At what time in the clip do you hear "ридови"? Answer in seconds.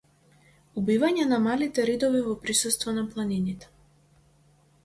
1.91-2.23